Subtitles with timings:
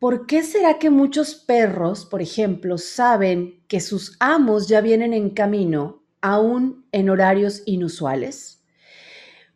[0.00, 5.28] ¿Por qué será que muchos perros, por ejemplo, saben que sus amos ya vienen en
[5.28, 8.64] camino, aún en horarios inusuales?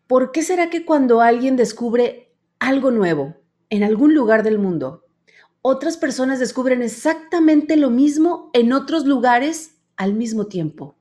[0.06, 3.36] ¿Por qué será que cuando alguien descubre algo nuevo
[3.70, 5.06] en algún lugar del mundo,
[5.62, 10.98] otras personas descubren exactamente lo mismo en otros lugares al mismo tiempo?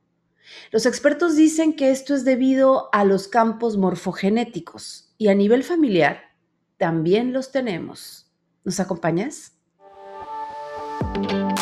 [0.72, 6.32] Los expertos dicen que esto es debido a los campos morfogenéticos y a nivel familiar
[6.78, 8.23] también los tenemos.
[8.66, 9.52] ¿Nos acompañas?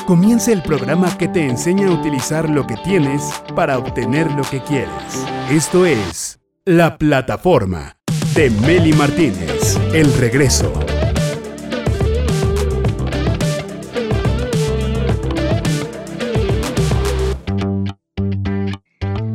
[0.06, 4.62] Comienza el programa que te enseña a utilizar lo que tienes para obtener lo que
[4.62, 5.26] quieres.
[5.50, 7.98] Esto es La Plataforma
[8.36, 9.80] de Meli Martínez.
[9.94, 10.72] El regreso.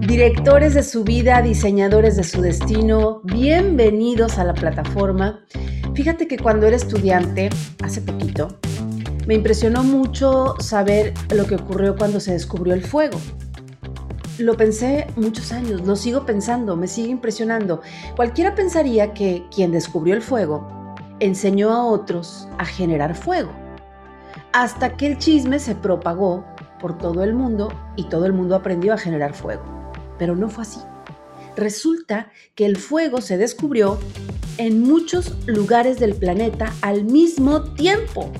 [0.06, 5.44] Directores de su vida, diseñadores de su destino, bienvenidos a la plataforma.
[5.96, 7.48] Fíjate que cuando era estudiante,
[7.82, 8.58] hace poquito,
[9.26, 13.18] me impresionó mucho saber lo que ocurrió cuando se descubrió el fuego.
[14.36, 17.80] Lo pensé muchos años, lo sigo pensando, me sigue impresionando.
[18.14, 20.68] Cualquiera pensaría que quien descubrió el fuego
[21.18, 23.52] enseñó a otros a generar fuego.
[24.52, 26.44] Hasta que el chisme se propagó
[26.78, 29.62] por todo el mundo y todo el mundo aprendió a generar fuego.
[30.18, 30.80] Pero no fue así.
[31.56, 33.98] Resulta que el fuego se descubrió
[34.58, 38.32] en muchos lugares del planeta al mismo tiempo.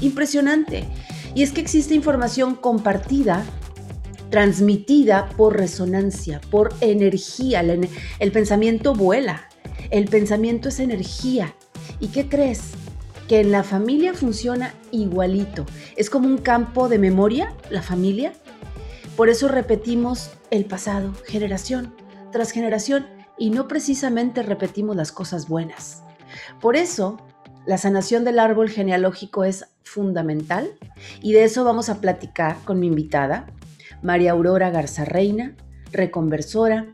[0.00, 0.84] Impresionante.
[1.34, 3.44] Y es que existe información compartida,
[4.30, 7.60] transmitida por resonancia, por energía.
[7.60, 9.48] El, pensamiento vuela.
[9.90, 11.54] El pensamiento es energía.
[12.00, 12.72] ¿Y qué crees?
[13.28, 15.64] Que en la familia funciona igualito.
[15.96, 18.32] Es como un campo de memoria, la familia.
[19.16, 21.94] Por eso repetimos el pasado, generación
[22.32, 23.06] tras generación
[23.38, 26.02] y no precisamente repetimos las cosas buenas.
[26.60, 27.18] Por eso,
[27.66, 30.70] la sanación del árbol genealógico es fundamental
[31.20, 33.46] y de eso vamos a platicar con mi invitada,
[34.02, 35.54] María Aurora Garza Reina,
[35.92, 36.86] reconversora,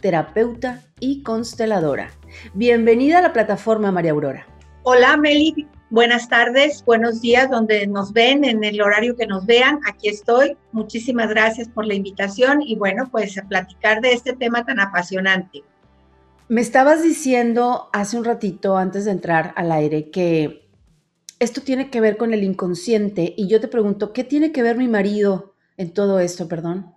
[0.00, 2.10] terapeuta y consteladora.
[2.54, 4.46] Bienvenida a la plataforma, María Aurora.
[4.82, 5.66] Hola, Meli.
[5.90, 9.80] Buenas tardes, buenos días, donde nos ven, en el horario que nos vean.
[9.88, 10.56] Aquí estoy.
[10.70, 15.64] Muchísimas gracias por la invitación y bueno, pues a platicar de este tema tan apasionante.
[16.50, 20.68] Me estabas diciendo hace un ratito, antes de entrar al aire, que
[21.38, 24.76] esto tiene que ver con el inconsciente y yo te pregunto, ¿qué tiene que ver
[24.76, 26.92] mi marido en todo esto, perdón?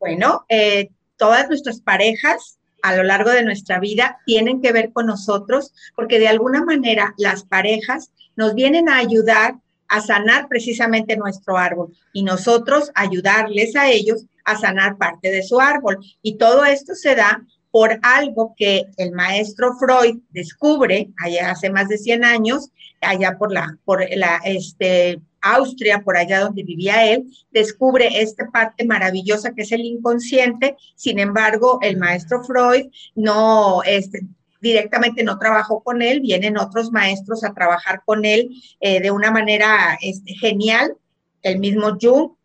[0.00, 5.06] Bueno, eh, todas nuestras parejas a lo largo de nuestra vida tienen que ver con
[5.06, 9.54] nosotros, porque de alguna manera las parejas nos vienen a ayudar
[9.86, 15.60] a sanar precisamente nuestro árbol y nosotros ayudarles a ellos a sanar parte de su
[15.60, 15.98] árbol.
[16.22, 21.88] Y todo esto se da por algo que el maestro Freud descubre allá hace más
[21.88, 22.70] de 100 años,
[23.02, 28.86] allá por la, por la, este, Austria, por allá donde vivía él, descubre esta parte
[28.86, 30.74] maravillosa que es el inconsciente.
[30.94, 34.22] Sin embargo, el maestro Freud no, este,
[34.62, 38.48] directamente no trabajó con él, vienen otros maestros a trabajar con él
[38.80, 40.96] eh, de una manera este, genial.
[41.42, 42.36] El mismo Jung,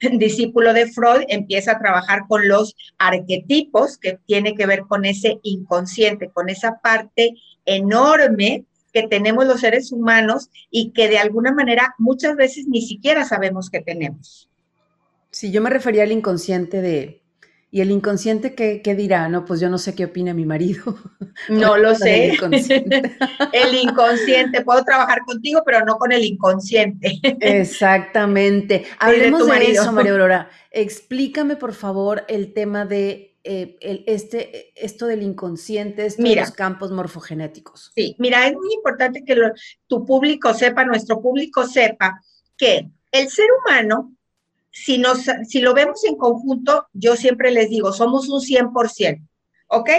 [0.18, 5.38] discípulo de Freud, empieza a trabajar con los arquetipos que tiene que ver con ese
[5.42, 7.34] inconsciente, con esa parte
[7.64, 13.24] enorme que tenemos los seres humanos y que de alguna manera muchas veces ni siquiera
[13.24, 14.48] sabemos que tenemos.
[15.30, 17.20] Sí, yo me refería al inconsciente de,
[17.76, 19.28] ¿y el inconsciente qué, dirá?
[19.28, 20.96] No, pues yo no sé qué opina mi marido.
[21.50, 22.34] No lo sé.
[23.52, 27.20] el inconsciente, puedo trabajar contigo, pero no con el inconsciente.
[27.40, 28.86] Exactamente.
[28.98, 30.48] Hablemos de, de eso, María Aurora.
[30.70, 33.76] Explícame, por favor, el tema de eh,
[34.06, 37.92] este, esto del inconsciente, estos los campos morfogenéticos?
[37.94, 39.36] Sí, mira, es muy importante que
[39.86, 42.18] tu público sepa, nuestro público sepa
[42.56, 44.15] que el ser humano,
[44.84, 49.26] si, nos, si lo vemos en conjunto, yo siempre les digo, somos un 100%,
[49.68, 49.90] ¿ok?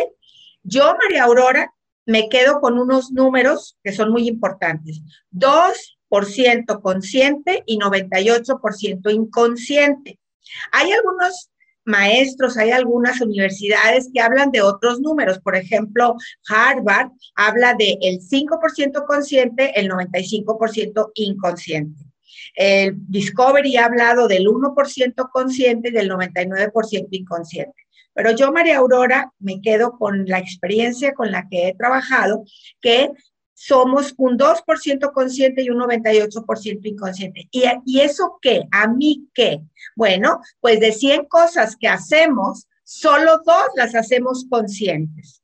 [0.62, 1.74] Yo, María Aurora,
[2.06, 5.02] me quedo con unos números que son muy importantes.
[5.32, 10.20] 2% consciente y 98% inconsciente.
[10.72, 11.50] Hay algunos
[11.84, 15.40] maestros, hay algunas universidades que hablan de otros números.
[15.40, 16.16] Por ejemplo,
[16.48, 22.06] Harvard habla de el 5% consciente, el 95% inconsciente.
[22.58, 27.84] El Discovery ha hablado del 1% consciente y del 99% inconsciente.
[28.14, 32.46] Pero yo, María Aurora, me quedo con la experiencia con la que he trabajado,
[32.82, 33.12] que
[33.54, 37.48] somos un 2% consciente y un 98% inconsciente.
[37.52, 38.64] ¿Y, ¿Y eso qué?
[38.72, 39.62] ¿A mí qué?
[39.96, 45.44] Bueno, pues de 100 cosas que hacemos, solo dos las hacemos conscientes.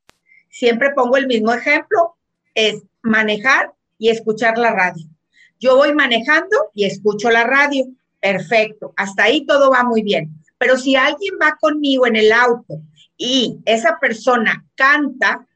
[0.50, 2.16] Siempre pongo el mismo ejemplo,
[2.56, 5.13] es manejar y escuchar la radio.
[5.60, 7.86] Yo voy manejando y escucho la radio.
[8.20, 10.30] Perfecto, hasta ahí todo va muy bien.
[10.58, 12.80] Pero si alguien va conmigo en el auto
[13.16, 15.46] y esa persona canta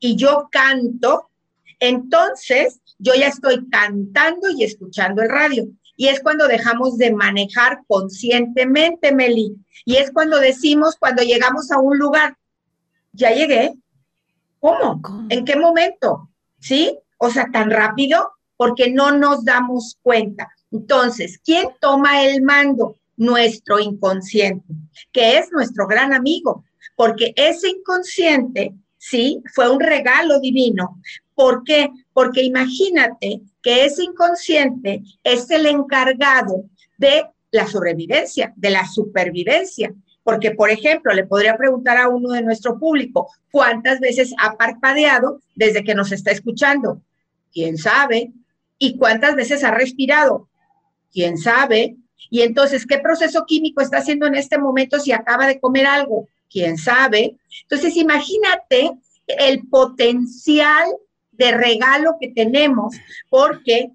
[0.00, 1.30] y yo canto,
[1.78, 5.68] entonces yo ya estoy cantando y escuchando el radio.
[5.96, 9.56] Y es cuando dejamos de manejar conscientemente, Meli.
[9.84, 12.36] Y es cuando decimos, cuando llegamos a un lugar,
[13.12, 13.74] ya llegué.
[14.60, 15.00] ¿Cómo?
[15.30, 16.28] ¿En qué momento?
[16.58, 16.98] ¿Sí?
[17.18, 20.48] O sea, tan rápido, porque no nos damos cuenta.
[20.70, 22.96] Entonces, ¿quién toma el mando?
[23.16, 24.74] Nuestro inconsciente,
[25.10, 26.64] que es nuestro gran amigo,
[26.96, 31.00] porque ese inconsciente, sí, fue un regalo divino.
[31.34, 31.90] ¿Por qué?
[32.12, 36.64] Porque imagínate que ese inconsciente es el encargado
[36.98, 39.94] de la sobrevivencia, de la supervivencia.
[40.22, 45.40] Porque, por ejemplo, le podría preguntar a uno de nuestro público, ¿cuántas veces ha parpadeado
[45.54, 47.00] desde que nos está escuchando?
[47.52, 48.32] ¿Quién sabe?
[48.78, 50.48] ¿Y cuántas veces ha respirado?
[51.12, 51.96] ¿Quién sabe?
[52.30, 56.28] Y entonces, ¿qué proceso químico está haciendo en este momento si acaba de comer algo?
[56.50, 57.36] ¿Quién sabe?
[57.62, 58.92] Entonces, imagínate
[59.26, 60.88] el potencial
[61.32, 62.96] de regalo que tenemos,
[63.28, 63.90] porque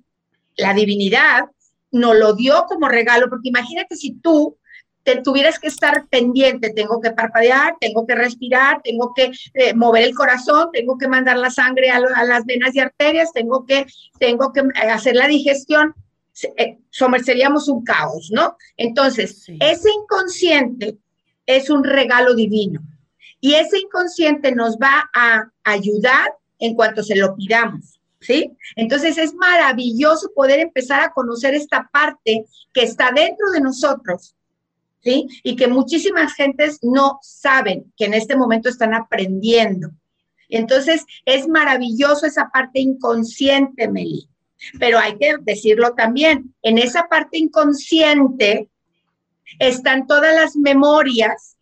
[0.57, 1.45] la divinidad
[1.91, 4.57] nos lo dio como regalo, porque imagínate si tú
[5.03, 10.03] te tuvieras que estar pendiente, tengo que parpadear, tengo que respirar, tengo que eh, mover
[10.03, 13.85] el corazón, tengo que mandar la sangre a, las venas y arterias, tengo que,
[14.19, 15.95] tengo que eh, hacer la digestión,
[16.57, 18.57] eh, somerceríamos un caos, ¿no?
[18.77, 20.97] Entonces, ese inconsciente
[21.45, 22.81] es un regalo divino
[23.39, 27.97] y ese inconsciente nos va a ayudar en cuanto se lo pidamos.
[28.23, 28.55] ¿Sí?
[28.75, 34.35] Entonces es maravilloso poder empezar a conocer esta parte que está dentro de nosotros,
[35.03, 35.27] ¿sí?
[35.43, 39.91] Y que muchísimas gentes no saben que en este momento están aprendiendo.
[40.49, 44.27] Entonces, es maravilloso esa parte inconsciente, Meli.
[44.79, 48.69] Pero hay que decirlo también, en esa parte inconsciente
[49.59, 51.57] están todas las memorias,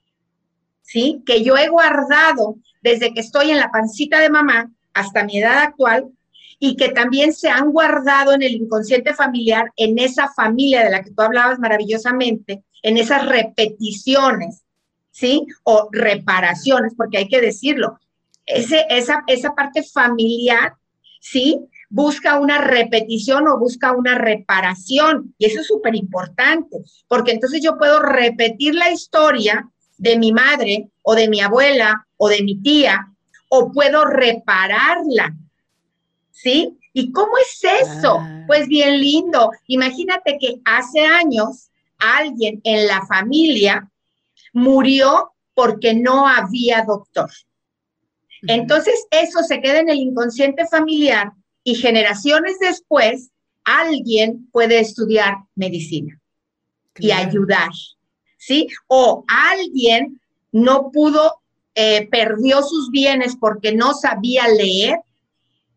[0.81, 1.21] ¿sí?
[1.25, 5.59] Que yo he guardado desde que estoy en la pancita de mamá hasta mi edad
[5.59, 6.12] actual
[6.59, 11.01] y que también se han guardado en el inconsciente familiar, en esa familia de la
[11.01, 14.63] que tú hablabas maravillosamente, en esas repeticiones,
[15.09, 15.45] ¿sí?
[15.63, 17.97] O reparaciones, porque hay que decirlo.
[18.45, 20.73] Ese, esa, esa parte familiar,
[21.21, 21.59] ¿sí?
[21.89, 25.33] Busca una repetición o busca una reparación.
[25.38, 26.77] Y eso es súper importante,
[27.07, 32.27] porque entonces yo puedo repetir la historia de mi madre o de mi abuela o
[32.27, 33.13] de mi tía,
[33.50, 35.35] o puedo repararla.
[36.41, 36.77] ¿Sí?
[36.94, 38.21] ¿Y cómo es eso?
[38.47, 39.51] Pues bien lindo.
[39.68, 43.89] Imagínate que hace años alguien en la familia
[44.53, 47.30] murió porque no había doctor.
[48.44, 51.33] Entonces, eso se queda en el inconsciente familiar
[51.65, 53.31] y generaciones después,
[53.65, 56.21] alguien puede estudiar medicina
[56.97, 57.69] y ayudar,
[58.38, 58.69] ¿sí?
[58.88, 60.21] O alguien
[60.53, 61.42] no pudo,
[61.75, 65.00] eh, perdió sus bienes porque no sabía leer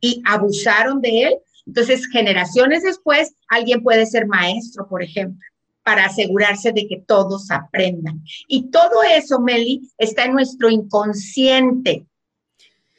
[0.02, 1.38] y abusaron de él.
[1.66, 5.40] Entonces, generaciones después, alguien puede ser maestro, por ejemplo
[5.82, 8.22] para asegurarse de que todos aprendan.
[8.46, 12.06] Y todo eso, Meli, está en nuestro inconsciente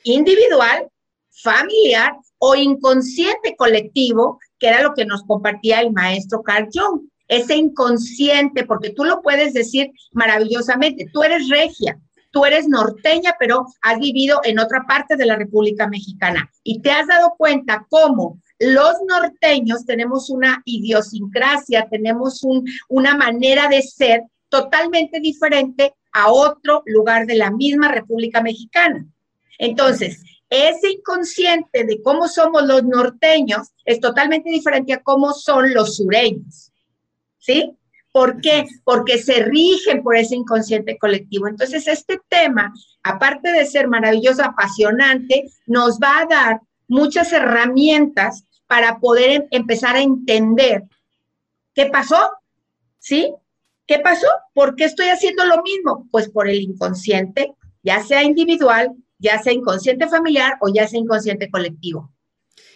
[0.04, 0.90] individual,
[1.32, 7.08] familiar o inconsciente colectivo, que era lo que nos compartía el maestro Carl Jung.
[7.30, 11.98] Ese inconsciente, porque tú lo puedes decir maravillosamente, tú eres regia,
[12.34, 16.92] tú eres norteña, pero has vivido en otra parte de la República Mexicana y te
[16.92, 22.42] has dado cuenta cómo los norteños tenemos una idiosincrasia, tenemos
[22.90, 29.06] una manera de ser totalmente diferente a otro lugar de la misma República Mexicana.
[29.60, 35.98] Entonces, ese inconsciente de cómo somos los norteños es totalmente diferente a cómo son los
[35.98, 36.72] sureños.
[37.38, 37.78] ¿Sí?
[38.14, 38.68] ¿Por qué?
[38.84, 41.48] Porque se rigen por ese inconsciente colectivo.
[41.48, 49.00] Entonces, este tema, aparte de ser maravilloso, apasionante, nos va a dar muchas herramientas para
[49.00, 50.84] poder em, empezar a entender
[51.74, 52.30] qué pasó,
[53.00, 53.34] ¿sí?
[53.88, 54.28] ¿Qué pasó?
[54.54, 56.08] ¿Por qué estoy haciendo lo mismo?
[56.12, 61.50] Pues por el inconsciente, ya sea individual, ya sea inconsciente familiar o ya sea inconsciente
[61.50, 62.12] colectivo.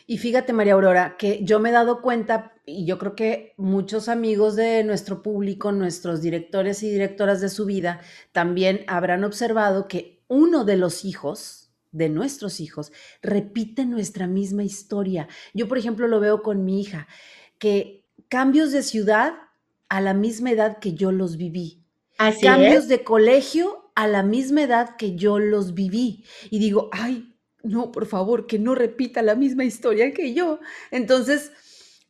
[0.07, 4.09] Y fíjate, María Aurora, que yo me he dado cuenta, y yo creo que muchos
[4.09, 8.01] amigos de nuestro público, nuestros directores y directoras de su vida,
[8.33, 15.29] también habrán observado que uno de los hijos, de nuestros hijos repiten nuestra misma historia.
[15.53, 17.07] Yo, por ejemplo, lo veo con mi hija,
[17.57, 19.33] que cambios de ciudad
[19.87, 21.85] a la misma edad que yo los viví.
[22.41, 26.25] cambios de colegio a la misma edad que yo los viví.
[26.49, 27.33] Y digo, ay,
[27.63, 30.59] no, por favor, que no repita la misma historia que yo.
[30.91, 31.53] Entonces,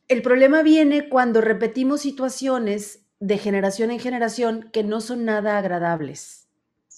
[0.08, 6.47] El problema viene cuando repetimos situaciones de generación en generación que no son nada agradables.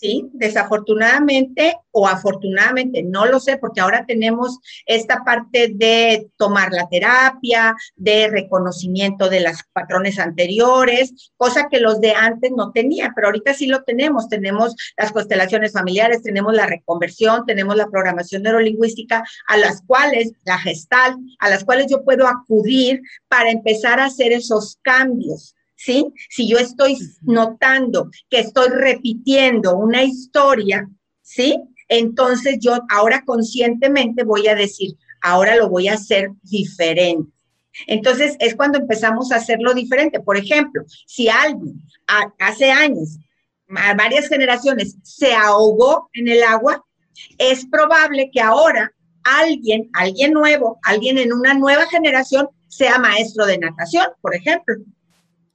[0.00, 0.30] ¿Sí?
[0.32, 7.76] Desafortunadamente o afortunadamente, no lo sé, porque ahora tenemos esta parte de tomar la terapia,
[7.96, 13.52] de reconocimiento de los patrones anteriores, cosa que los de antes no tenían, pero ahorita
[13.52, 14.28] sí lo tenemos.
[14.28, 20.58] Tenemos las constelaciones familiares, tenemos la reconversión, tenemos la programación neurolingüística, a las cuales, la
[20.58, 25.54] gestal, a las cuales yo puedo acudir para empezar a hacer esos cambios.
[25.80, 26.12] ¿Sí?
[26.28, 30.86] Si yo estoy notando que estoy repitiendo una historia,
[31.22, 31.58] ¿sí?
[31.88, 37.32] Entonces yo ahora conscientemente voy a decir, ahora lo voy a hacer diferente.
[37.86, 40.20] Entonces es cuando empezamos a hacerlo diferente.
[40.20, 41.80] Por ejemplo, si alguien
[42.38, 43.18] hace años,
[43.96, 46.84] varias generaciones, se ahogó en el agua,
[47.38, 48.92] es probable que ahora
[49.24, 54.74] alguien, alguien nuevo, alguien en una nueva generación sea maestro de natación, por ejemplo.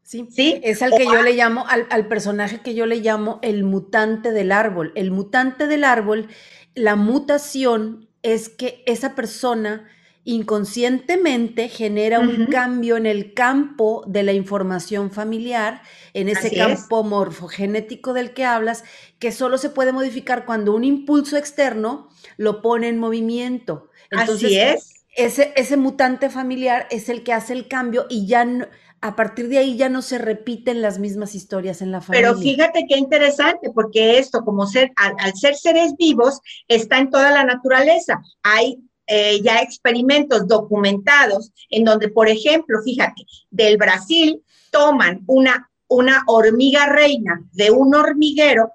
[0.05, 3.63] Sí, sí, es al que yo le llamo, al, personaje que yo le llamo el
[3.63, 4.91] mutante del árbol.
[4.93, 6.27] El mutante del árbol,
[6.75, 9.89] la mutación es que esa persona
[10.23, 15.81] inconscientemente genera un cambio en el campo de la información familiar,
[16.13, 18.83] en ese campo morfogenético del que hablas,
[19.17, 23.89] que solo se puede modificar cuando un impulso externo lo pone en movimiento.
[24.11, 24.91] Entonces, Así es.
[25.17, 28.67] Ese, ese mutante familiar es el que hace el cambio y ya no,
[29.05, 32.29] a partir de ahí ya no se repiten las mismas historias en la familia.
[32.29, 37.29] Pero fíjate qué interesante, porque esto, como ser, al, ser seres vivos, está en toda
[37.29, 38.19] la naturaleza.
[38.41, 46.23] Hay eh, ya experimentos documentados en donde, por ejemplo, fíjate, del Brasil toman una, una
[46.25, 48.71] hormiga reina de un hormiguero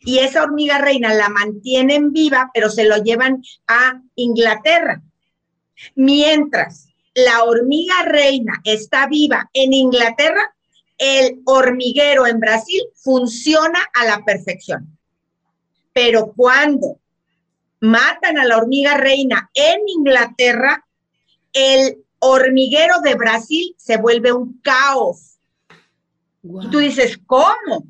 [0.00, 5.02] y esa hormiga reina la mantienen viva, pero se lo llevan a Inglaterra.
[5.94, 10.54] Mientras la hormiga reina está viva en Inglaterra,
[10.98, 14.98] el hormiguero en Brasil funciona a la perfección.
[15.94, 17.00] Pero cuando
[17.80, 20.86] matan a la hormiga reina en Inglaterra,
[21.54, 25.38] el hormiguero de Brasil se vuelve un caos.
[26.42, 27.86] Y tú dices, ¿cómo?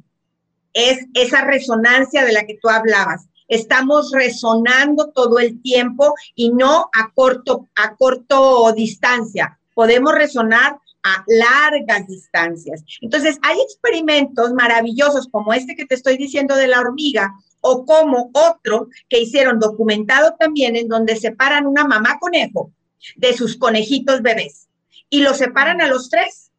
[0.72, 6.90] Es esa resonancia de la que tú hablabas estamos resonando todo el tiempo y no
[6.92, 9.58] a corto, a corto distancia.
[9.74, 12.82] Podemos resonar a largas distancias.
[13.00, 18.30] Entonces, hay experimentos maravillosos como este que te estoy diciendo de la hormiga o como
[18.32, 22.72] otro que hicieron documentado también en donde separan una mamá conejo
[23.16, 24.66] de sus conejitos bebés
[25.08, 26.50] y los separan a los tres.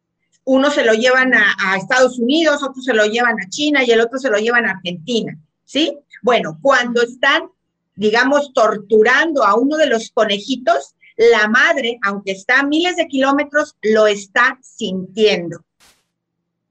[0.44, 3.90] Uno se lo llevan a, a Estados Unidos, otro se lo llevan a China y
[3.90, 5.98] el otro se lo llevan a Argentina, ¿sí?
[6.22, 7.42] Bueno, cuando están,
[7.94, 13.76] digamos, torturando a uno de los conejitos, la madre, aunque está a miles de kilómetros,
[13.82, 15.62] lo está sintiendo.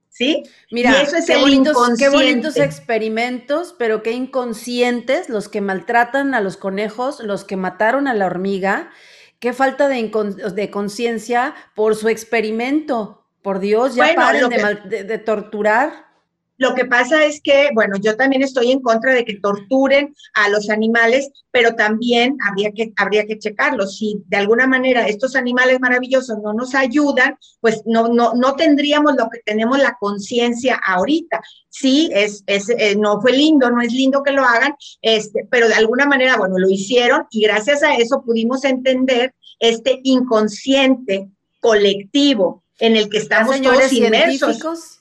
[0.10, 0.44] ¿Sí?
[0.72, 6.42] Mira, eso es qué, bonitos, qué bonitos experimentos, pero qué inconscientes los que maltratan a
[6.42, 8.89] los conejos, los que mataron a la hormiga,
[9.39, 10.10] qué falta de,
[10.72, 13.25] conciencia por su experimento.
[13.44, 14.50] Por Dios, ya paren
[14.89, 16.07] de torturar.
[16.58, 20.50] Lo que pasa es que, bueno, yo también estoy en contra de que torturen a
[20.50, 23.86] los animales, pero también habría que, habría que checarlo.
[23.88, 29.16] Si de alguna manera estos animales maravillosos no nos ayudan, pues no, no, no tendríamos
[29.16, 31.42] lo que tenemos la conciencia ahorita.
[31.70, 35.68] Sí, es, es eh, no fue lindo, no es lindo que lo hagan, este, pero
[35.68, 42.64] de alguna manera, bueno, lo hicieron y gracias a eso pudimos entender este inconsciente colectivo
[42.80, 44.97] en el que estamos todos inmersos.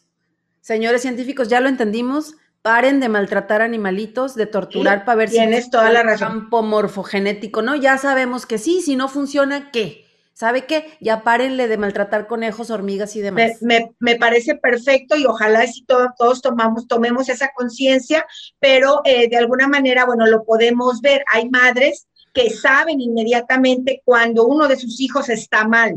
[0.67, 2.35] Señores científicos, ya lo entendimos.
[2.61, 6.27] Paren de maltratar animalitos, de torturar para ver si tienes toda la razón.
[6.27, 7.77] campo morfogenético, ¿no?
[7.77, 10.07] Ya sabemos que sí, si no funciona, ¿qué?
[10.33, 10.99] ¿Sabe qué?
[11.01, 13.63] Ya párenle de maltratar conejos, hormigas y demás.
[13.63, 18.27] Me, parece perfecto y ojalá si todos tomamos, tomemos esa conciencia,
[18.59, 21.23] pero eh, de alguna manera, bueno, lo podemos ver.
[21.33, 25.95] Hay madres que saben inmediatamente cuando uno de sus hijos está mal,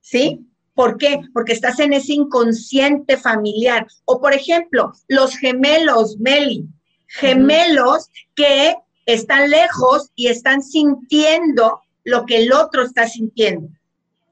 [0.00, 0.49] ¿sí?
[0.80, 1.20] ¿Por qué?
[1.34, 3.86] Porque estás en ese inconsciente familiar.
[4.06, 6.64] O por ejemplo, los gemelos, Meli,
[7.06, 13.68] gemelos que están lejos y están sintiendo lo que el otro está sintiendo.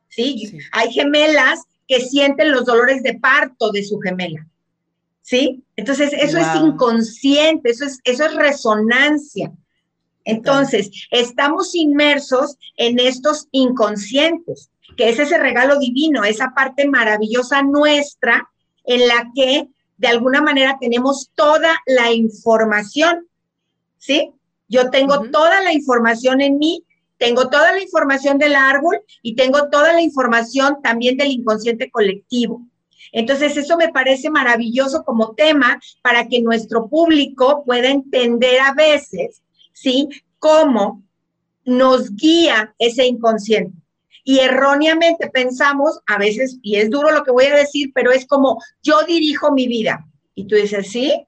[0.09, 0.59] ¿Sí?
[0.73, 4.47] Hay gemelas que sienten los dolores de parto de su gemela.
[5.21, 5.62] ¿Sí?
[5.76, 9.52] Entonces, eso es inconsciente, eso es, eso es resonancia.
[10.25, 18.50] Entonces, estamos inmersos en estos inconscientes que es ese regalo divino, esa parte maravillosa nuestra
[18.85, 23.26] en la que de alguna manera tenemos toda la información,
[23.97, 24.33] ¿sí?
[24.69, 26.85] Yo tengo toda la información en mí
[27.19, 32.62] Tengo toda la información del árbol y tengo toda la información también del inconsciente colectivo.
[33.11, 39.43] Entonces, eso me parece maravilloso como tema para que nuestro público pueda entender a veces,
[39.73, 40.09] ¿sí?
[40.38, 41.02] Cómo
[41.64, 43.76] nos guía ese inconsciente.
[44.29, 48.27] Y erróneamente pensamos, a veces, y es duro lo que voy a decir, pero es
[48.27, 50.05] como yo dirijo mi vida.
[50.35, 51.27] Y tú dices, ¿sí?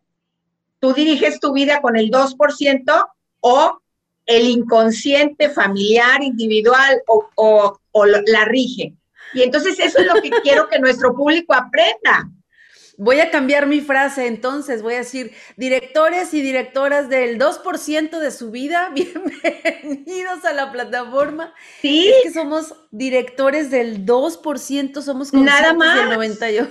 [0.80, 3.08] ¿Tú diriges tu vida con el 2%
[3.40, 3.80] o
[4.26, 8.92] el inconsciente familiar, individual o, o la rige?
[9.32, 12.28] Y entonces eso es lo que quiero que nuestro público aprenda.
[13.02, 18.30] Voy a cambiar mi frase entonces, voy a decir, directores y directoras del 2% de
[18.30, 21.54] su vida, bienvenidos a la plataforma.
[21.80, 22.10] Sí.
[22.10, 25.96] Es que somos directores del 2%, somos Nada más.
[25.96, 26.70] del 98.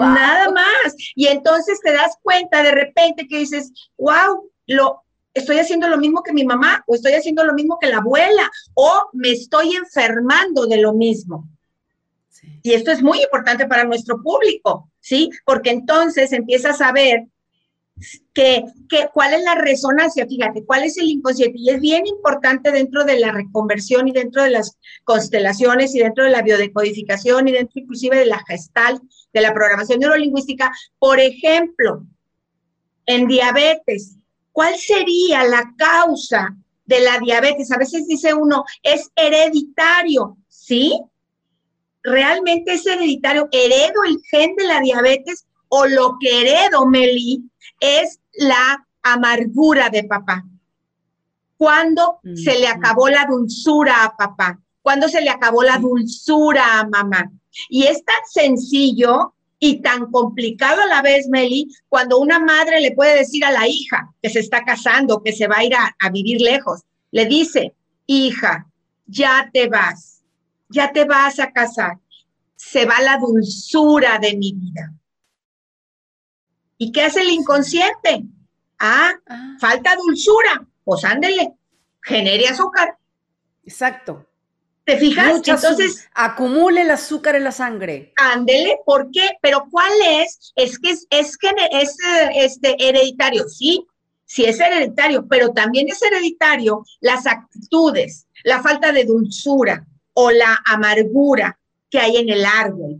[0.00, 0.96] Nada más.
[1.14, 6.24] Y entonces te das cuenta de repente que dices, wow, lo, estoy haciendo lo mismo
[6.24, 10.66] que mi mamá, o estoy haciendo lo mismo que la abuela, o me estoy enfermando
[10.66, 11.48] de lo mismo.
[12.64, 15.30] Y esto es muy importante para nuestro público, ¿sí?
[15.44, 17.26] Porque entonces empiezas a ver
[18.32, 18.64] que,
[19.12, 21.58] cuál es la resonancia, fíjate, cuál es el inconsciente.
[21.58, 26.24] Y es bien importante dentro de la reconversión y dentro de las constelaciones y dentro
[26.24, 29.00] de la biodecodificación y dentro inclusive de la gestal,
[29.32, 30.72] de la programación neurolingüística.
[30.98, 32.06] Por ejemplo,
[33.06, 34.16] en diabetes,
[34.52, 37.70] ¿cuál sería la causa de la diabetes?
[37.72, 41.00] A veces dice uno, es hereditario, ¿sí?
[42.02, 47.42] Realmente es hereditario, heredo el gen de la diabetes o lo que heredo, Meli,
[47.78, 50.44] es la amargura de papá.
[51.56, 54.58] ¿Cuándo se le acabó la dulzura a papá?
[54.82, 57.30] ¿Cuándo se le acabó la dulzura a mamá?
[57.68, 62.92] Y es tan sencillo y tan complicado a la vez, Meli, cuando una madre le
[62.92, 65.94] puede decir a la hija que se está casando, que se va a ir a,
[65.98, 66.80] a vivir lejos,
[67.10, 67.74] le dice,
[68.06, 68.66] hija,
[69.06, 70.19] ya te vas
[70.70, 71.98] ya te vas a casar,
[72.56, 74.94] se va la dulzura de mi vida.
[76.78, 78.24] ¿Y qué hace el inconsciente?
[78.78, 79.56] Ah, ah.
[79.60, 80.66] falta dulzura.
[80.82, 81.54] Pues ándele,
[82.02, 82.96] genere azúcar.
[83.64, 84.26] Exacto.
[84.84, 85.46] ¿Te fijas?
[85.46, 88.12] Entonces, acumule el azúcar en la sangre.
[88.16, 89.32] Ándele, ¿por qué?
[89.42, 90.52] Pero ¿cuál es?
[90.56, 91.36] Es que es, es
[92.34, 93.86] este hereditario, sí,
[94.24, 99.86] sí es hereditario, pero también es hereditario las actitudes, la falta de dulzura,
[100.22, 102.98] o la amargura que hay en el árbol.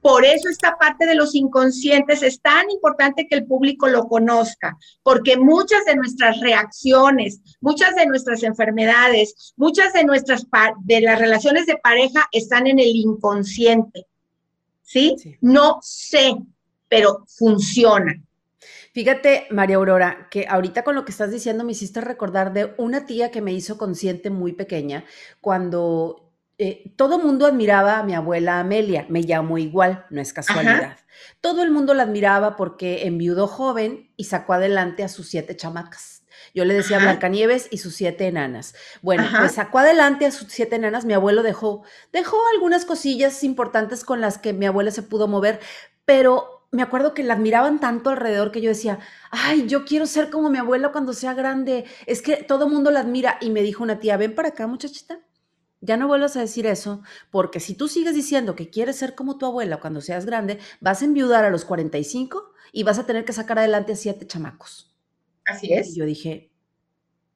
[0.00, 4.76] Por eso esta parte de los inconscientes es tan importante que el público lo conozca,
[5.02, 10.46] porque muchas de nuestras reacciones, muchas de nuestras enfermedades, muchas de nuestras
[10.80, 14.06] de las relaciones de pareja están en el inconsciente.
[14.82, 15.16] ¿Sí?
[15.18, 15.36] sí.
[15.40, 16.34] No sé,
[16.88, 18.14] pero funciona.
[18.92, 23.06] Fíjate, María Aurora, que ahorita con lo que estás diciendo me hiciste recordar de una
[23.06, 25.04] tía que me hizo consciente muy pequeña
[25.40, 26.23] cuando
[26.56, 30.98] eh, todo mundo admiraba a mi abuela Amelia, me llamo igual, no es casualidad.
[31.40, 36.22] Todo el mundo la admiraba porque enviudó joven y sacó adelante a sus siete chamacas.
[36.54, 38.74] Yo le decía Blancanieves y sus siete enanas.
[39.02, 41.04] Bueno, pues sacó adelante a sus siete enanas.
[41.04, 45.58] Mi abuelo dejó, dejó algunas cosillas importantes con las que mi abuela se pudo mover,
[46.04, 50.30] pero me acuerdo que la admiraban tanto alrededor que yo decía, ay, yo quiero ser
[50.30, 51.84] como mi abuela cuando sea grande.
[52.06, 53.38] Es que todo el mundo la admira.
[53.40, 55.18] Y me dijo una tía, ven para acá, muchachita
[55.84, 59.36] ya no vuelvas a decir eso, porque si tú sigues diciendo que quieres ser como
[59.36, 63.24] tu abuela cuando seas grande, vas a enviudar a los 45 y vas a tener
[63.24, 64.92] que sacar adelante a siete chamacos.
[65.44, 65.90] Así es.
[65.90, 66.50] Y yo dije,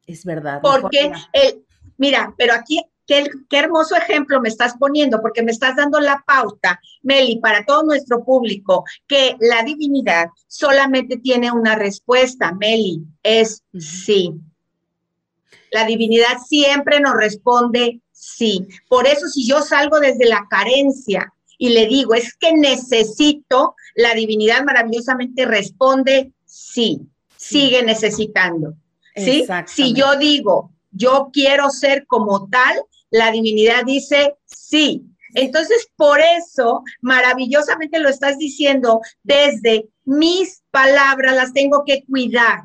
[0.06, 0.60] es verdad.
[0.62, 1.64] Porque, el,
[1.98, 6.24] mira, pero aquí, qué, qué hermoso ejemplo me estás poniendo, porque me estás dando la
[6.26, 13.62] pauta, Meli, para todo nuestro público, que la divinidad solamente tiene una respuesta, Meli, es
[13.78, 14.32] sí.
[15.70, 21.68] La divinidad siempre nos responde Sí, por eso si yo salgo desde la carencia y
[21.68, 27.00] le digo, es que necesito, la divinidad maravillosamente responde, sí,
[27.36, 28.74] sigue necesitando.
[29.14, 29.46] ¿sí?
[29.66, 32.76] Si yo digo, yo quiero ser como tal,
[33.10, 35.04] la divinidad dice, sí.
[35.34, 42.64] Entonces, por eso, maravillosamente lo estás diciendo, desde mis palabras las tengo que cuidar.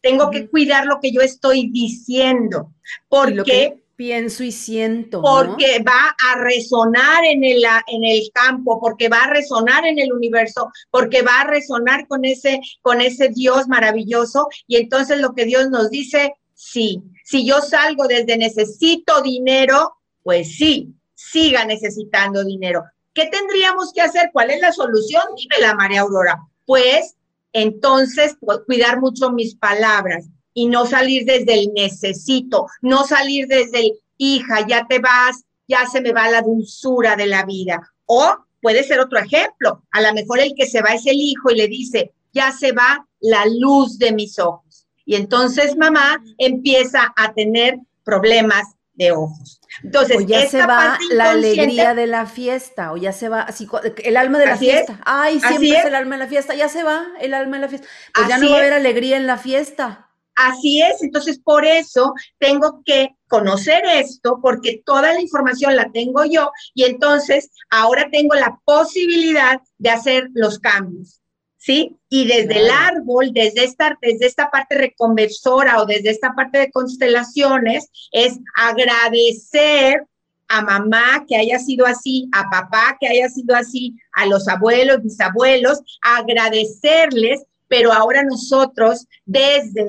[0.00, 2.72] Tengo que cuidar lo que yo estoy diciendo,
[3.08, 5.22] porque pienso y siento.
[5.22, 10.12] Porque va a resonar en el, en el campo, porque va a resonar en el
[10.12, 14.48] universo, porque va a resonar con ese, con ese Dios maravilloso.
[14.66, 20.56] Y entonces lo que Dios nos dice, sí, si yo salgo desde necesito dinero, pues
[20.56, 22.84] sí, siga necesitando dinero.
[23.12, 24.30] ¿Qué tendríamos que hacer?
[24.32, 25.22] ¿Cuál es la solución?
[25.60, 26.38] la María Aurora.
[26.66, 27.14] Pues
[27.54, 33.80] entonces, pues, cuidar mucho mis palabras, y no salir desde el necesito, no salir desde
[33.80, 37.92] el hija, ya te vas, ya se me va la dulzura de la vida.
[38.06, 41.50] O puede ser otro ejemplo, a lo mejor el que se va es el hijo
[41.50, 44.86] y le dice, ya se va la luz de mis ojos.
[45.04, 48.64] Y entonces mamá empieza a tener problemas
[48.94, 49.60] de ojos.
[49.82, 53.68] Entonces, o ya se va la alegría de la fiesta, o ya se va así,
[54.04, 55.00] el alma de la fiesta.
[55.04, 55.84] Ay, siempre es.
[55.84, 57.88] el alma de la fiesta, ya se va el alma de la fiesta.
[58.14, 60.10] Pues ya no va a haber alegría en la fiesta.
[60.36, 66.24] Así es, entonces por eso tengo que conocer esto, porque toda la información la tengo
[66.24, 71.20] yo y entonces ahora tengo la posibilidad de hacer los cambios.
[71.64, 71.96] ¿sí?
[72.10, 76.70] Y desde el árbol, desde esta, desde esta parte reconversora o desde esta parte de
[76.70, 80.04] constelaciones, es agradecer
[80.48, 85.02] a mamá que haya sido así, a papá que haya sido así, a los abuelos,
[85.02, 89.86] bisabuelos, agradecerles, pero ahora nosotros desde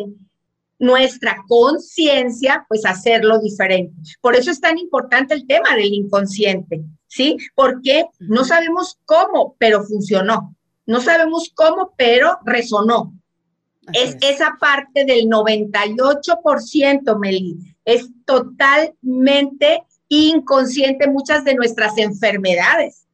[0.85, 3.93] nuestra conciencia, pues hacerlo diferente.
[4.21, 7.37] Por eso es tan importante el tema del inconsciente, ¿sí?
[7.55, 10.55] Porque no sabemos cómo, pero funcionó.
[10.85, 13.13] No sabemos cómo, pero resonó.
[13.93, 17.57] Es, esa parte del 98%, Meli.
[17.83, 23.07] Es totalmente inconsciente muchas de nuestras enfermedades.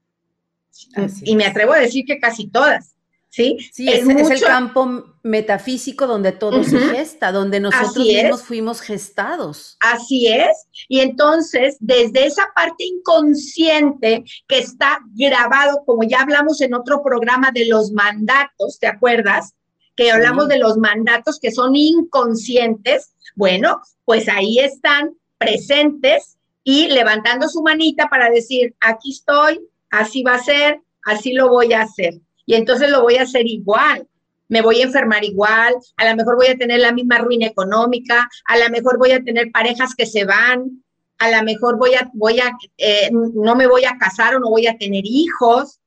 [1.24, 2.96] y me atrevo a decir que casi todas.
[3.32, 3.58] ¿Sí?
[3.72, 9.78] Sí, es, el campo metafísico donde todo se gesta, donde nosotros mismos fuimos gestados.
[9.80, 10.68] Así es.
[10.90, 17.52] Y entonces, desde esa parte inconsciente que está grabado, como ya hablamos en otro programa
[17.52, 19.54] de los mandatos, ¿te acuerdas?
[19.96, 23.14] Que hablamos de los mandatos que son inconscientes.
[23.36, 30.36] Bueno, pues ahí están presentes y levantando su manita para decir, aquí estoy, así va
[30.36, 34.08] a ser, así lo voy a hacer y entonces lo voy a hacer igual.
[34.48, 38.30] Me voy a enfermar igual, a lo mejor voy a tener la misma ruina económica,
[38.46, 40.84] a lo mejor voy a tener parejas que se van,
[41.20, 44.50] a lo mejor voy a, voy a, eh, no me voy a casar o no
[44.50, 45.80] voy a tener hijos,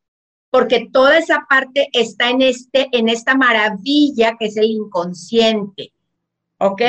[0.51, 5.93] porque toda esa parte está en este, en esta maravilla que es el inconsciente.
[6.59, 6.81] ¿Ok?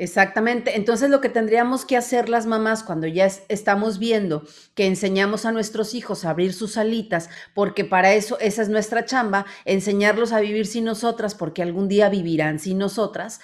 [0.00, 0.76] Exactamente.
[0.76, 4.42] Entonces lo que tendríamos que hacer las mamás cuando ya estamos viendo
[4.74, 9.04] que enseñamos a nuestros hijos a abrir sus alitas, porque para eso esa es nuestra
[9.04, 13.40] chamba, enseñarlos a vivir sin nosotras, porque algún día vivirán sin nosotras,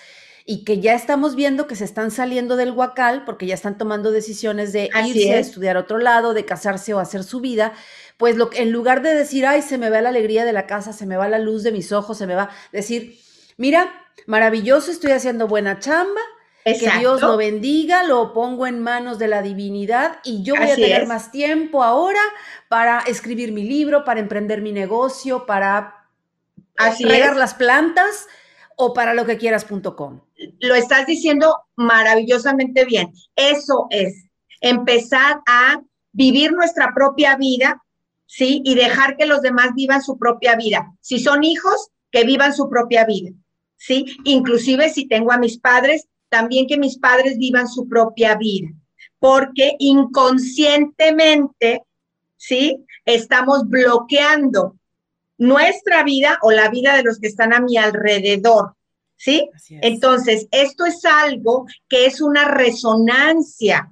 [0.47, 4.11] y que ya estamos viendo que se están saliendo del huacal, porque ya están tomando
[4.11, 7.75] decisiones de irse a estudiar a otro lado, de casarse o hacer su vida,
[8.17, 10.95] pues lo, en lugar de decir, ay, se me va la alegría de la casa,
[10.95, 13.19] se me va la luz de mis ojos, se me va, decir,
[13.59, 13.93] mira,
[14.27, 16.23] maravilloso, estoy haciendo buena chamba,
[16.75, 20.75] que Dios lo bendiga, lo pongo en manos de la divinidad y yo voy a
[20.75, 22.21] tener más tiempo ahora
[22.69, 26.09] para escribir mi libro, para emprender mi negocio, para
[26.99, 28.27] regar las plantas
[28.77, 30.21] o para lo que quieras.com.
[30.59, 33.13] Lo estás diciendo maravillosamente bien.
[33.37, 34.27] Eso es
[34.61, 35.81] empezar a
[36.13, 37.83] vivir nuestra propia vida,
[38.27, 38.61] ¿sí?
[38.65, 40.93] Y dejar que los demás vivan su propia vida.
[41.01, 43.31] Si son hijos, que vivan su propia vida,
[43.77, 44.05] ¿sí?
[44.25, 48.69] Inclusive si tengo a mis padres, también que mis padres vivan su propia vida,
[49.19, 51.83] porque inconscientemente,
[52.37, 52.85] ¿sí?
[53.05, 54.77] Estamos bloqueando
[55.39, 58.75] nuestra vida o la vida de los que están a mi alrededor,
[59.17, 59.49] ¿sí?
[59.69, 63.91] Entonces, esto es algo que es una resonancia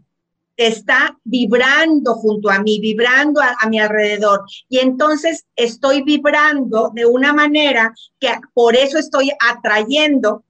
[0.57, 4.45] está vibrando junto a mí, vibrando a, mi alrededor.
[4.69, 10.45] Y entonces estoy vibrando de una manera que por eso estoy atrayendo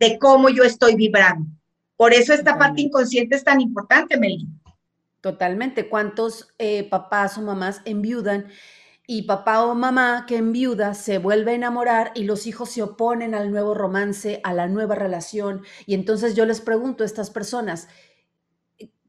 [0.00, 1.46] de cómo yo estoy vibrando.
[1.96, 4.48] Por eso esta parte inconsciente es tan importante, Meli.
[5.20, 5.88] Totalmente.
[5.88, 8.46] ¿Cuántos eh, papás o mamás enviudan
[9.06, 13.34] y papá o mamá que enviuda se vuelve a enamorar y los hijos se oponen
[13.34, 15.62] al nuevo romance, a la nueva relación?
[15.84, 17.88] Y entonces yo les pregunto a estas personas,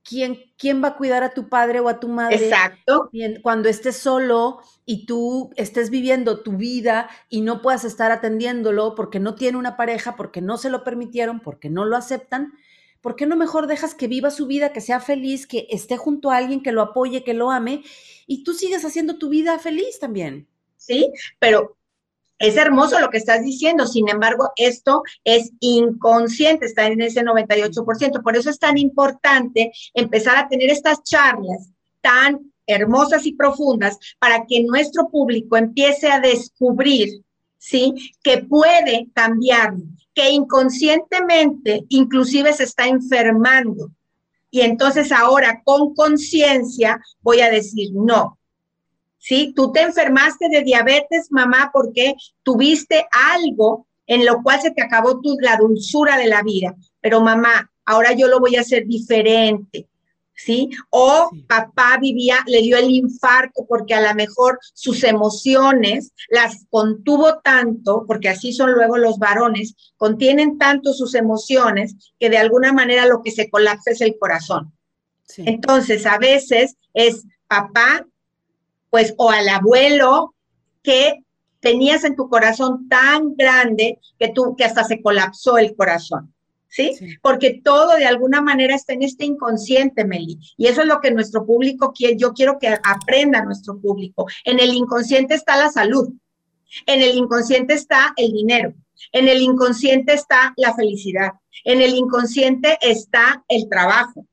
[0.03, 2.35] ¿quién, va a cuidar a tu padre o a tu madre?
[2.35, 3.09] Exacto.
[3.41, 9.19] Cuando estés solo y tú estés viviendo tu vida y no puedas estar atendiéndolo porque
[9.19, 12.53] no tiene una pareja, porque no se lo permitieron, porque no lo aceptan,
[13.01, 16.31] ¿por qué no mejor dejas que viva su vida, que sea feliz, que esté junto
[16.31, 17.83] a alguien que lo apoye, que lo ame
[18.27, 20.47] y tú sigues haciendo tu vida feliz también?
[20.77, 21.77] Sí, pero
[22.41, 28.23] es hermoso lo que estás diciendo, sin embargo, esto es inconsciente, está en ese 98%.
[28.23, 31.69] Por eso es tan importante empezar a tener estas charlas
[32.01, 37.23] tan hermosas y profundas para que nuestro público empiece a descubrir,
[37.59, 37.93] ¿sí?
[38.23, 39.75] Que puede cambiar,
[40.15, 43.91] que inconscientemente inclusive se está enfermando.
[44.49, 48.39] Y entonces ahora con conciencia voy a decir, no,
[49.21, 49.53] ¿sí?
[49.55, 55.21] Tú te enfermaste de diabetes, mamá, porque tuviste algo en lo cual se te acabó
[55.21, 56.75] tu, la dulzura de la vida.
[56.99, 59.87] Pero mamá, ahora yo lo voy a hacer diferente.
[60.33, 60.71] ¿Sí?
[60.89, 67.41] O papá vivía, le dio el infarto porque a lo mejor sus emociones las contuvo
[67.43, 73.05] tanto, porque así son luego los varones, contienen tanto sus emociones que de alguna manera
[73.05, 74.73] lo que se colapsa es el corazón.
[75.37, 78.07] Entonces, a veces es papá,
[78.91, 80.35] pues, o al abuelo
[80.83, 81.23] que
[81.59, 86.33] tenías en tu corazón tan grande que tú, que hasta se colapsó el corazón.
[86.67, 86.91] ¿Sí?
[87.21, 90.39] Porque todo de alguna manera está en este inconsciente, Meli.
[90.55, 92.15] Y eso es lo que nuestro público quiere.
[92.15, 94.25] Yo quiero que aprenda nuestro público.
[94.45, 96.13] En el inconsciente está la salud.
[96.85, 98.73] En el inconsciente está el dinero.
[99.11, 101.31] En el inconsciente está la felicidad.
[101.65, 104.25] En el inconsciente está el trabajo.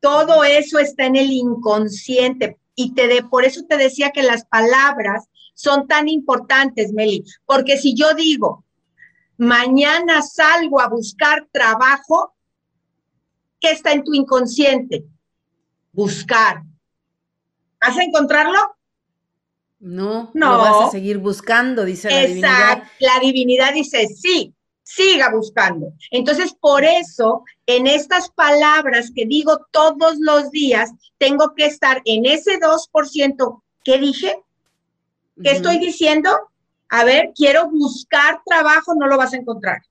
[0.00, 2.58] Todo eso está en el inconsciente.
[2.74, 7.76] Y te de, por eso te decía que las palabras son tan importantes, Meli, porque
[7.76, 8.64] si yo digo,
[9.36, 12.34] mañana salgo a buscar trabajo,
[13.60, 15.04] ¿qué está en tu inconsciente?
[15.92, 16.62] Buscar.
[17.80, 18.58] ¿Vas a encontrarlo?
[19.80, 20.58] No, no.
[20.58, 22.82] vas a seguir buscando, dice la divinidad.
[23.00, 24.54] La divinidad dice, sí,
[24.94, 25.92] siga buscando.
[26.10, 32.26] Entonces, por eso, en estas palabras que digo todos los días, tengo que estar en
[32.26, 33.62] ese 2%.
[33.84, 34.38] ¿Qué dije?
[35.42, 36.30] ¿Qué estoy diciendo?
[36.90, 39.82] A ver, quiero buscar trabajo, no lo vas a encontrar.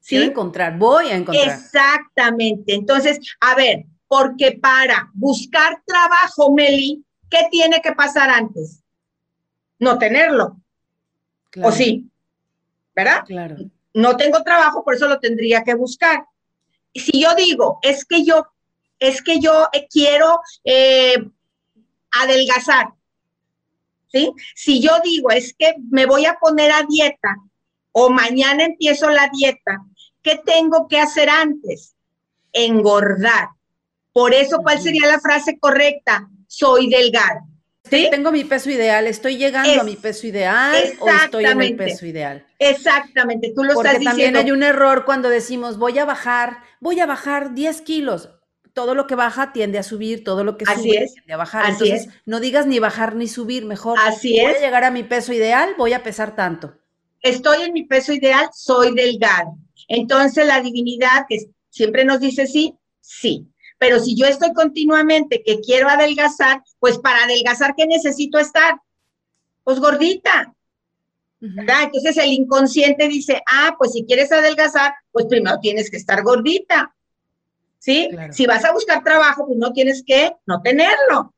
[0.00, 0.16] ¿Sí?
[0.16, 1.48] Quiero encontrar, voy a encontrar.
[1.48, 2.74] Exactamente.
[2.74, 8.80] Entonces, a ver, porque para buscar trabajo, Meli, ¿qué tiene que pasar antes?
[9.80, 10.56] No tenerlo.
[11.62, 12.08] ¿O sí?
[12.94, 13.24] ¿Verdad?
[13.26, 13.56] Claro.
[13.96, 16.26] No tengo trabajo, por eso lo tendría que buscar.
[16.94, 18.46] Si yo digo, es que yo,
[18.98, 21.16] es que yo eh, quiero eh,
[22.10, 22.88] adelgazar,
[24.54, 27.36] si yo digo, es que me voy a poner a dieta
[27.92, 29.82] o mañana empiezo la dieta,
[30.22, 31.94] ¿qué tengo que hacer antes?
[32.52, 33.48] Engordar.
[34.12, 36.28] Por eso, ¿cuál sería la frase correcta?
[36.46, 37.40] Soy delgado.
[37.88, 38.08] ¿Sí?
[38.10, 42.06] Tengo mi peso ideal, estoy llegando a mi peso ideal o estoy en el peso
[42.06, 42.46] ideal.
[42.58, 44.24] Exactamente, tú lo Porque estás diciendo.
[44.24, 48.30] también hay un error cuando decimos voy a bajar, voy a bajar 10 kilos
[48.76, 51.70] todo lo que baja tiende a subir, todo lo que sube tiende a bajar.
[51.70, 53.98] Entonces, no digas ni bajar ni subir, mejor.
[53.98, 56.74] Así voy a llegar a mi peso ideal, voy a pesar tanto.
[57.22, 59.56] Estoy en mi peso ideal, soy delgado.
[59.88, 63.48] Entonces, la divinidad que siempre nos dice sí, sí.
[63.78, 68.80] Pero si yo estoy continuamente que quiero adelgazar, pues para adelgazar, ¿qué necesito estar?
[69.64, 70.52] Pues gordita.
[71.38, 71.84] ¿verdad?
[71.84, 76.94] Entonces el inconsciente dice, ah, pues si quieres adelgazar, pues primero tienes que estar gordita.
[77.78, 78.08] ¿sí?
[78.32, 81.32] Si vas a buscar trabajo, pues no tienes que no tenerlo.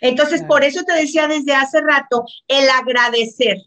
[0.00, 3.58] Entonces, por eso te decía desde hace rato, el agradecer.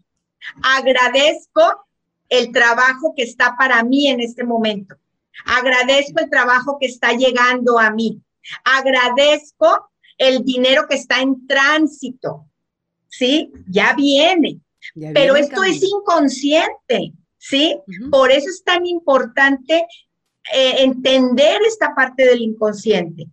[0.62, 1.88] Agradezco
[2.28, 4.98] el trabajo que está para mí en este momento.
[5.46, 8.22] Agradezco el trabajo que está llegando a mí.
[8.64, 12.46] Agradezco el dinero que está en tránsito.
[13.10, 13.52] ¿Sí?
[13.68, 14.60] Ya viene.
[15.14, 17.14] Pero esto es inconsciente.
[17.38, 17.80] ¿Sí?
[18.12, 19.86] Por eso es tan importante
[20.54, 23.28] eh, entender esta parte del inconsciente.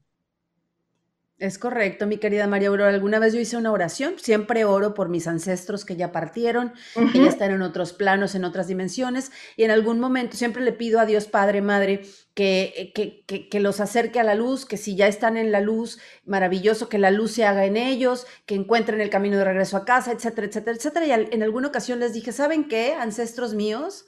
[1.44, 2.88] Es correcto, mi querida María Aurora.
[2.88, 6.72] Alguna vez yo hice una oración, siempre oro por mis ancestros que ya partieron,
[7.12, 10.72] que ya están en otros planos, en otras dimensiones, y en algún momento siempre le
[10.72, 12.00] pido a Dios Padre, Madre,
[12.32, 15.98] que, que, que, los acerque a la luz, que si ya están en la luz,
[16.24, 19.84] maravilloso, que la luz se haga en ellos, que encuentren el camino de regreso a
[19.84, 21.06] casa, etcétera, etcétera, etcétera.
[21.06, 24.06] Y en alguna ocasión les dije, ¿saben qué, ancestros míos?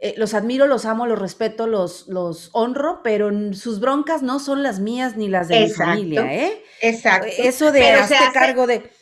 [0.00, 4.62] Eh, los admiro, los amo, los respeto, los, los honro, pero sus broncas no son
[4.62, 6.62] las mías ni las de mi familia, ¿eh?
[6.80, 7.26] Exacto.
[7.36, 8.92] Eso de hacer cargo de...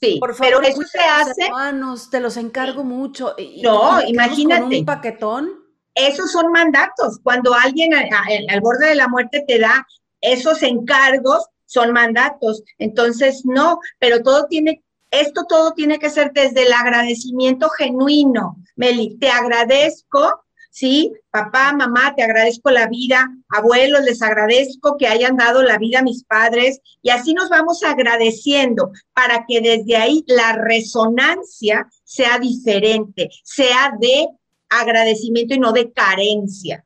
[0.00, 1.44] Sí, por favor, pero eso se hace.
[1.46, 3.34] Hermanos, te los encargo mucho.
[3.62, 4.78] no, imagínate.
[4.78, 5.50] un paquetón.
[5.94, 7.18] Esos son mandatos.
[7.22, 9.86] Cuando alguien al borde de la muerte te da
[10.20, 12.62] esos encargos, son mandatos.
[12.78, 18.56] Entonces, no, pero todo tiene, esto todo tiene que ser desde el agradecimiento genuino.
[18.76, 20.45] Meli, te agradezco
[20.76, 21.10] ¿sí?
[21.30, 26.02] Papá, mamá, te agradezco la vida, abuelos, les agradezco que hayan dado la vida a
[26.02, 33.30] mis padres y así nos vamos agradeciendo para que desde ahí la resonancia sea diferente,
[33.42, 34.28] sea de
[34.68, 36.84] agradecimiento y no de carencia.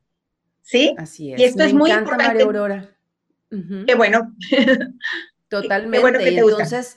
[0.62, 0.94] ¿Sí?
[0.96, 1.40] Así es.
[1.40, 2.26] Y esto es muy importante.
[2.26, 2.96] María Aurora.
[3.50, 4.36] Qué bueno.
[5.48, 5.96] Totalmente.
[5.96, 6.96] Qué bueno que te entonces,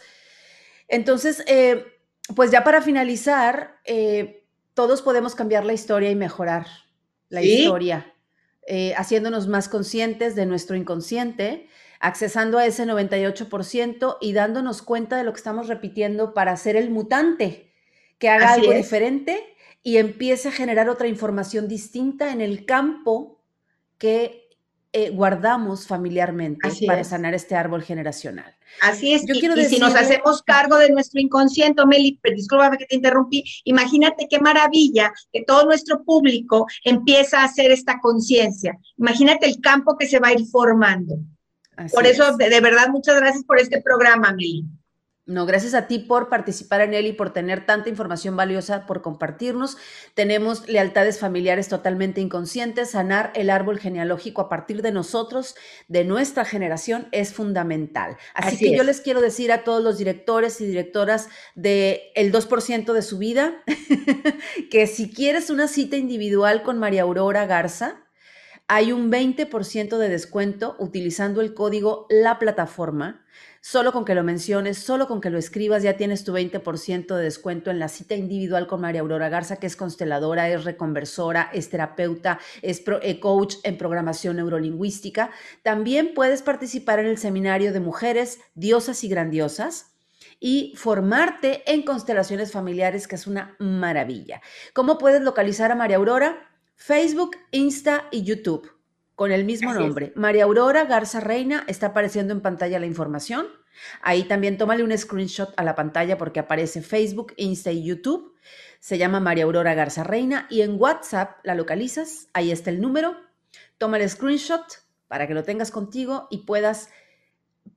[0.87, 1.87] entonces eh,
[2.35, 6.82] pues ya para finalizar, eh, todos podemos cambiar la historia y mejorar
[7.33, 8.13] la historia,
[8.67, 11.67] eh, haciéndonos más conscientes de nuestro inconsciente,
[11.99, 16.91] accesando a ese 98% y dándonos cuenta de lo que estamos repitiendo para ser el
[16.91, 17.71] mutante,
[18.19, 23.41] que haga algo diferente y empiece a generar otra información distinta en el campo
[23.97, 24.42] que
[24.95, 28.55] eh, guardamos familiarmente para sanar este árbol generacional.
[28.79, 32.77] Así es, Yo y, quiero y si nos hacemos cargo de nuestro inconsciente, Meli, discúlpame
[32.77, 38.77] que te interrumpí, imagínate qué maravilla que todo nuestro público empieza a hacer esta conciencia.
[38.97, 41.15] Imagínate el campo que se va a ir formando.
[41.91, 44.63] por eso, de, de, verdad, muchas gracias por este programa, Meli.
[45.25, 49.01] No, gracias a ti por participar en él y por tener tanta información valiosa por
[49.01, 49.77] compartirnos.
[50.15, 52.91] Tenemos lealtades familiares totalmente inconscientes.
[52.91, 55.55] Sanar el árbol genealógico a partir de nosotros,
[55.87, 58.17] de nuestra generación, es fundamental.
[58.33, 62.91] Así, que yo les quiero decir a todos los directores y directoras del el 2%
[62.91, 63.63] de su vida
[64.69, 68.03] que si quieres una cita individual con María Aurora Garza,
[68.67, 73.23] hay un 20% de descuento utilizando el código La Plataforma
[73.65, 77.23] Solo con que lo menciones, solo con que lo escribas, ya tienes tu 20% de
[77.23, 81.69] descuento en la cita individual con María Aurora Garza, que es consteladora, es reconversora, es
[81.69, 85.31] terapeuta, es eh, coach en programación neurolingüística.
[85.61, 89.93] También puedes participar en el seminario de mujeres diosas y grandiosas
[90.41, 94.41] y formarte en constelaciones familiares, que es una maravilla.
[94.73, 96.49] ¿Cómo puedes localizar a María Aurora?
[96.75, 98.72] Facebook, Insta y YouTube
[99.15, 100.11] con el mismo nombre.
[100.15, 103.47] María Aurora Garza Reina, está apareciendo en pantalla la información.
[104.01, 108.35] Ahí también tómale un screenshot a la pantalla porque aparece Facebook, Insta y YouTube.
[108.79, 112.27] Se llama María Aurora Garza Reina y en WhatsApp la localizas.
[112.33, 113.15] Ahí está el número.
[113.77, 114.63] Toma el screenshot
[115.07, 116.89] para que lo tengas contigo y puedas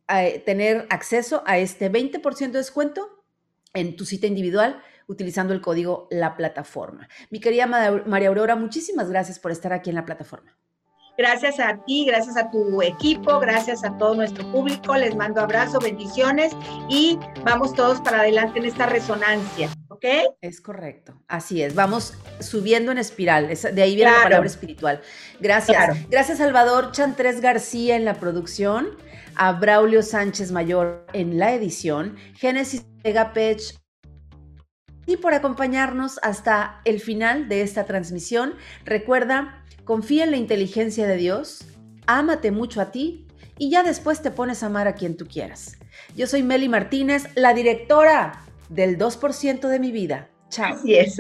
[0.09, 3.25] eh, tener acceso a este 20% de descuento
[3.75, 7.09] en tu cita individual utilizando el código La Plataforma.
[7.31, 10.57] Mi querida María Aurora, muchísimas gracias por estar aquí en la plataforma.
[11.18, 14.94] Gracias a ti, gracias a tu equipo, gracias a todo nuestro público.
[14.96, 16.52] Les mando abrazo, bendiciones
[16.90, 19.70] y vamos todos para adelante en esta resonancia.
[19.88, 20.05] ¿Ok?
[20.42, 21.14] Es correcto.
[21.26, 21.74] Así es.
[21.74, 23.48] Vamos subiendo en espiral.
[23.48, 25.00] de ahí viene la palabra espiritual.
[25.40, 26.07] Gracias.
[26.11, 28.90] Gracias, Salvador Chantres García en la producción,
[29.37, 32.85] a Braulio Sánchez Mayor en la edición, Génesis
[33.33, 33.79] Pech
[35.07, 38.55] y por acompañarnos hasta el final de esta transmisión.
[38.85, 41.64] Recuerda confía en la inteligencia de Dios,
[42.07, 45.79] ámate mucho a ti y ya después te pones a amar a quien tú quieras.
[46.14, 50.29] Yo soy Meli Martínez, la directora del 2% de mi vida.
[50.51, 50.75] Chao.
[50.75, 51.16] Así es.